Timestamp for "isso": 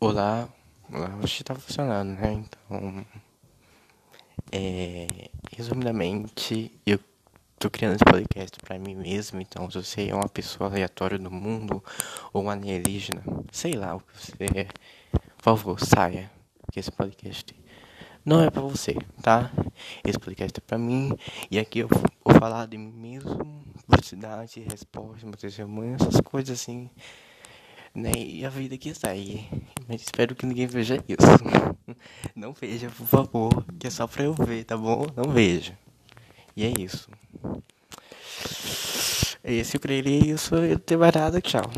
31.08-31.26, 36.78-37.10, 40.08-40.54